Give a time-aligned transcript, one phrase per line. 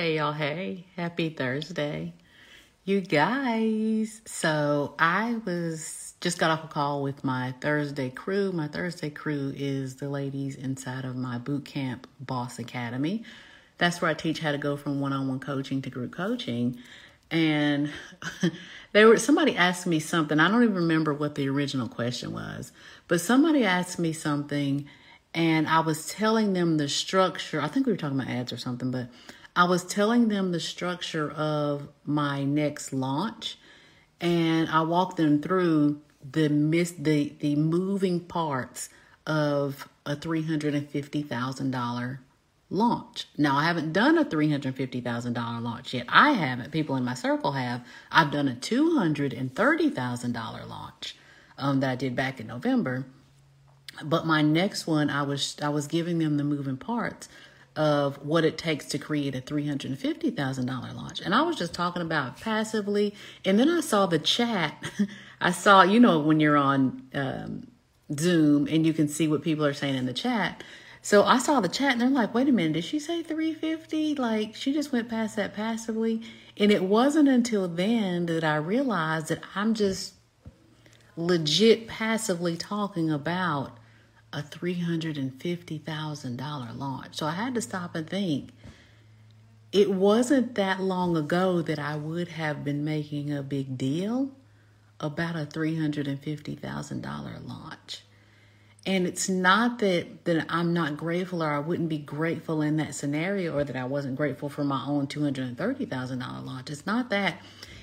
[0.00, 0.32] Hey, y'all.
[0.32, 2.14] Hey, happy Thursday.
[2.86, 4.22] You guys.
[4.24, 8.50] So, I was just got off a call with my Thursday crew.
[8.50, 13.24] My Thursday crew is the ladies inside of my boot camp Boss Academy.
[13.76, 16.78] That's where I teach how to go from one on one coaching to group coaching.
[17.30, 17.90] And
[18.92, 20.40] they were somebody asked me something.
[20.40, 22.72] I don't even remember what the original question was,
[23.06, 24.88] but somebody asked me something
[25.34, 27.60] and I was telling them the structure.
[27.60, 29.08] I think we were talking about ads or something, but
[29.60, 33.58] I was telling them the structure of my next launch,
[34.18, 36.00] and I walked them through
[36.32, 38.88] the miss the the moving parts
[39.26, 42.22] of a three hundred and fifty thousand dollar
[42.70, 43.26] launch.
[43.36, 46.06] Now I haven't done a three hundred fifty thousand dollar launch yet.
[46.08, 46.70] I haven't.
[46.70, 47.84] People in my circle have.
[48.10, 51.16] I've done a two hundred and thirty thousand dollar launch
[51.58, 53.04] um, that I did back in November.
[54.02, 57.28] But my next one, I was I was giving them the moving parts
[57.76, 61.20] of what it takes to create a $350,000 launch.
[61.20, 63.14] And I was just talking about passively.
[63.44, 64.82] And then I saw the chat.
[65.40, 67.66] I saw, you know, when you're on um,
[68.18, 70.62] Zoom and you can see what people are saying in the chat.
[71.02, 74.16] So I saw the chat and they're like, wait a minute, did she say 350?
[74.16, 76.22] Like she just went past that passively.
[76.56, 80.14] And it wasn't until then that I realized that I'm just
[81.16, 83.78] legit passively talking about
[84.32, 87.16] a $350,000 launch.
[87.16, 88.50] So I had to stop and think.
[89.72, 94.30] It wasn't that long ago that I would have been making a big deal
[94.98, 98.02] about a $350,000 launch.
[98.86, 102.94] And it's not that, that I'm not grateful or I wouldn't be grateful in that
[102.94, 106.70] scenario or that I wasn't grateful for my own $230,000 launch.
[106.70, 107.42] It's not that.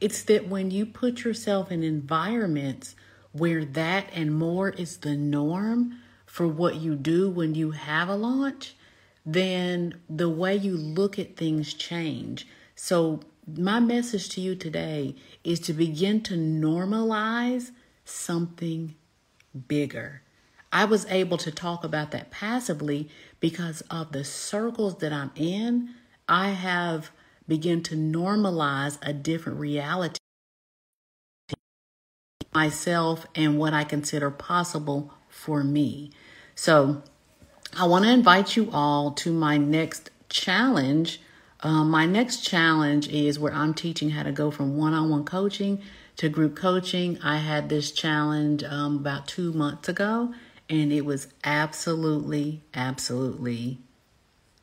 [0.00, 2.96] It's that when you put yourself in environments
[3.32, 8.14] where that and more is the norm, for what you do when you have a
[8.14, 8.76] launch,
[9.24, 12.46] then the way you look at things change.
[12.76, 17.70] So my message to you today is to begin to normalize
[18.04, 18.94] something
[19.66, 20.22] bigger.
[20.70, 23.08] I was able to talk about that passively
[23.40, 25.94] because of the circles that I'm in.
[26.28, 27.10] I have
[27.48, 30.18] begun to normalize a different reality
[32.54, 36.10] myself and what I consider possible for me.
[36.54, 37.02] So
[37.76, 41.20] I want to invite you all to my next challenge.
[41.60, 45.24] Um, my next challenge is where I'm teaching how to go from one on one
[45.24, 45.80] coaching
[46.16, 47.18] to group coaching.
[47.22, 50.34] I had this challenge um, about two months ago,
[50.68, 53.78] and it was absolutely, absolutely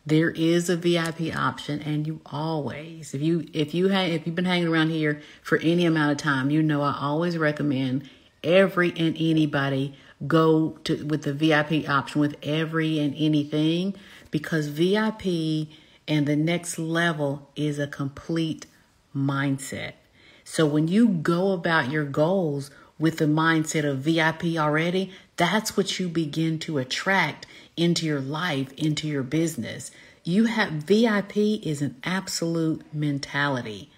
[0.06, 4.34] There is a VIP option, and you always, if you if you have if you've
[4.34, 8.08] been hanging around here for any amount of time, you know I always recommend
[8.42, 9.94] every and anybody
[10.26, 13.94] go to with the VIP option with every and anything
[14.30, 15.68] because VIP
[16.06, 18.66] and the next level is a complete
[19.14, 19.92] mindset.
[20.44, 25.98] So when you go about your goals with the mindset of VIP already, that's what
[25.98, 29.90] you begin to attract into your life, into your business.
[30.22, 33.90] You have VIP is an absolute mentality.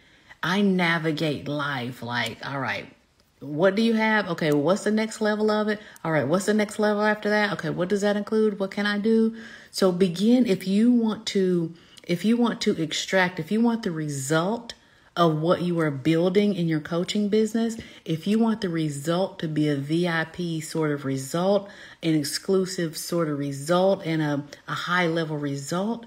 [0.42, 2.92] I navigate life like, all right,
[3.42, 4.28] what do you have?
[4.30, 5.80] Okay, what's the next level of it?
[6.04, 7.52] All right, what's the next level after that?
[7.54, 8.58] Okay, what does that include?
[8.58, 9.36] What can I do?
[9.70, 13.92] So begin if you want to if you want to extract, if you want the
[13.92, 14.74] result
[15.16, 19.46] of what you are building in your coaching business, if you want the result to
[19.46, 21.68] be a VIP sort of result,
[22.02, 26.06] an exclusive sort of result, and a, a high level result,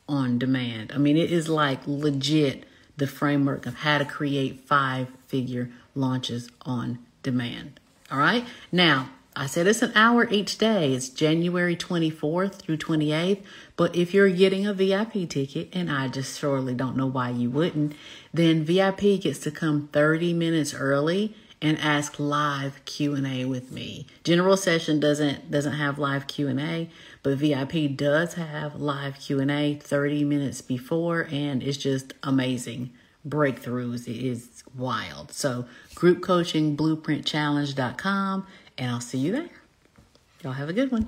[0.08, 0.92] on demand.
[0.94, 2.64] I mean, it is like legit
[2.96, 7.80] the framework of how to create five figure launches on demand.
[8.12, 8.46] All right.
[8.72, 9.10] Now,
[9.42, 10.94] I said it's an hour each day.
[10.94, 13.42] It's January 24th through 28th.
[13.76, 17.50] But if you're getting a VIP ticket, and I just surely don't know why you
[17.50, 17.96] wouldn't,
[18.32, 24.06] then VIP gets to come 30 minutes early and ask live Q&A with me.
[24.24, 26.92] General session doesn't doesn't have live Q&A,
[27.24, 32.92] but VIP does have live Q&A 30 minutes before and it's just amazing.
[33.28, 35.32] Breakthroughs it is wild.
[35.32, 35.66] So,
[35.96, 38.48] groupcoachingblueprintchallenge.com
[38.82, 39.50] and I'll see you there.
[40.44, 41.08] Y'all have a good one.